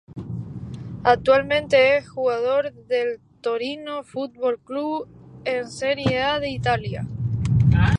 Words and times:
Actualmente 1.03 1.95
es 1.95 2.09
jugador 2.09 2.73
del 2.87 3.19
Torino 3.41 4.03
Fútbol 4.03 4.59
Club, 4.59 5.07
en 5.45 5.61
la 5.61 5.67
Serie 5.67 6.23
A 6.23 6.39
de 6.39 6.49
Italia. 6.49 7.05